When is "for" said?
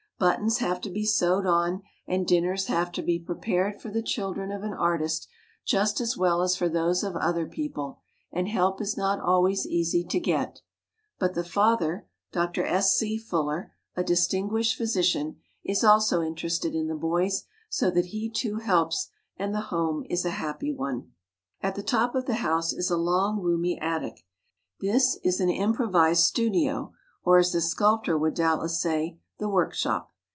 3.81-3.89, 6.55-6.69